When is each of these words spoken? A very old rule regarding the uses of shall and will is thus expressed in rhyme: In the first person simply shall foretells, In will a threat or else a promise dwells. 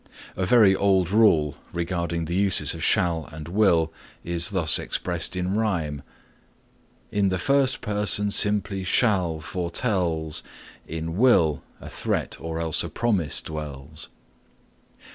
A 0.35 0.47
very 0.47 0.75
old 0.75 1.11
rule 1.11 1.57
regarding 1.71 2.25
the 2.25 2.33
uses 2.33 2.73
of 2.73 2.83
shall 2.83 3.29
and 3.31 3.47
will 3.47 3.93
is 4.23 4.49
thus 4.49 4.79
expressed 4.79 5.35
in 5.35 5.53
rhyme: 5.53 6.01
In 7.11 7.27
the 7.27 7.37
first 7.37 7.81
person 7.81 8.31
simply 8.31 8.83
shall 8.83 9.39
foretells, 9.41 10.41
In 10.87 11.17
will 11.17 11.61
a 11.79 11.87
threat 11.87 12.37
or 12.41 12.59
else 12.59 12.83
a 12.83 12.89
promise 12.89 13.41
dwells. 13.41 14.09